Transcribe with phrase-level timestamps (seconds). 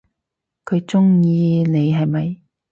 [0.65, 2.41] 佢仲鍾意你係咪？